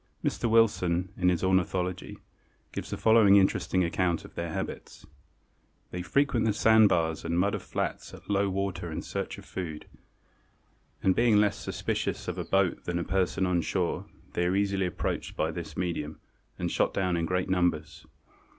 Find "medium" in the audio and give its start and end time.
15.77-16.19